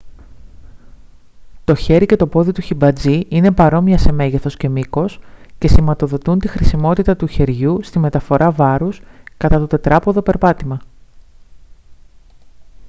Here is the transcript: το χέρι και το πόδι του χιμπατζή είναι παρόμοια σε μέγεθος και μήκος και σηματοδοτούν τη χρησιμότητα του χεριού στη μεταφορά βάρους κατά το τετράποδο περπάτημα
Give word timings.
το 1.63 1.75
χέρι 1.75 2.05
και 2.05 2.15
το 2.15 2.27
πόδι 2.27 2.51
του 2.51 2.61
χιμπατζή 2.61 3.19
είναι 3.29 3.51
παρόμοια 3.51 3.97
σε 3.97 4.11
μέγεθος 4.11 4.57
και 4.57 4.69
μήκος 4.69 5.19
και 5.57 5.67
σηματοδοτούν 5.67 6.39
τη 6.39 6.47
χρησιμότητα 6.47 7.15
του 7.15 7.25
χεριού 7.27 7.79
στη 7.83 7.99
μεταφορά 7.99 8.51
βάρους 8.51 9.01
κατά 9.37 9.59
το 9.59 9.67
τετράποδο 9.67 10.21
περπάτημα 10.21 10.79